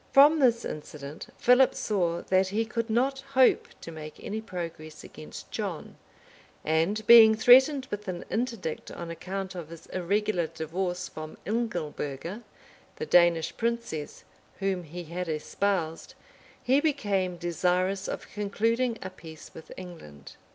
From 0.11 0.39
this 0.39 0.65
incident, 0.65 1.27
Philip 1.37 1.75
saw 1.75 2.23
that 2.23 2.47
he 2.47 2.65
could 2.65 2.89
not 2.89 3.19
hope 3.35 3.67
to 3.81 3.91
make 3.91 4.15
any 4.23 4.41
progress 4.41 5.03
against 5.03 5.51
John; 5.51 5.95
and 6.65 7.05
being 7.05 7.35
threatened 7.35 7.85
with 7.91 8.07
an 8.07 8.25
interdict 8.31 8.89
on 8.89 9.11
account 9.11 9.53
of 9.53 9.69
his 9.69 9.85
irregular 9.93 10.47
divorce 10.47 11.07
from 11.07 11.37
Ingelburga, 11.45 12.41
the 12.95 13.05
Danish 13.05 13.55
princess 13.57 14.23
whom 14.57 14.85
he 14.85 15.03
had 15.03 15.29
espoused, 15.29 16.15
he 16.63 16.81
became 16.81 17.37
desirous 17.37 18.07
of 18.07 18.27
concluding 18.31 18.97
a 19.03 19.11
peace 19.11 19.51
with 19.53 19.71
England. 19.77 20.35